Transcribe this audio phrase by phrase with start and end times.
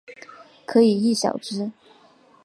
[0.65, 1.71] 可以意晓之。